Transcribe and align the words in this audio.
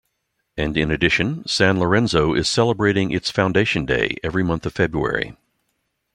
And 0.57 0.77
in 0.77 0.89
addition, 0.89 1.47
San 1.47 1.77
Lorenzo 1.79 2.33
is 2.33 2.49
celebrating 2.49 3.11
its 3.11 3.29
Foundation 3.29 3.85
Day 3.85 4.17
every 4.23 4.41
month 4.41 4.65
of 4.65 4.73
February. 4.73 5.35